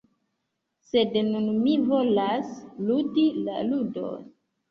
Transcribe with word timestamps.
Sed 0.87 1.17
nun 1.27 1.43
mi 1.65 1.75
volas 1.91 2.49
ludi 2.87 3.27
la 3.49 3.61
ludon. 3.71 4.27